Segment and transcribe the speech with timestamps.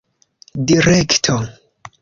[0.69, 1.37] direkto